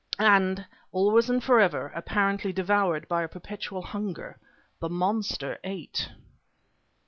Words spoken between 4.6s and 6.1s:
the monster ate.